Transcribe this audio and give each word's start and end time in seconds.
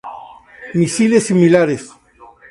Misiles 0.73 1.27
similares 1.27 1.93